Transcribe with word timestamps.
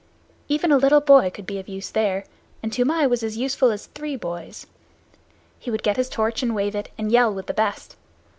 Even 0.49 0.71
a 0.71 0.77
little 0.77 0.99
boy 0.99 1.29
could 1.29 1.45
be 1.45 1.59
of 1.59 1.67
use 1.67 1.91
there, 1.91 2.23
and 2.63 2.73
Toomai 2.73 3.05
was 3.05 3.21
as 3.21 3.37
useful 3.37 3.69
as 3.69 3.85
three 3.85 4.15
boys. 4.15 4.65
He 5.59 5.69
would 5.69 5.83
get 5.83 5.97
his 5.97 6.09
torch 6.09 6.41
and 6.41 6.55
wave 6.55 6.73
it, 6.73 6.89
and 6.97 7.11
yell 7.11 7.31
with 7.31 7.45
the 7.45 7.53
best. 7.53 7.95